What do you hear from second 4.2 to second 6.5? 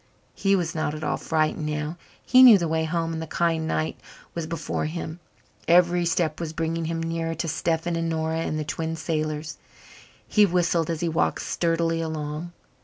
was before him. Every step